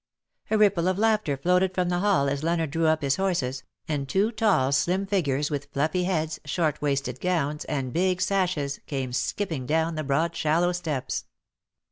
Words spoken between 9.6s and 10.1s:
down the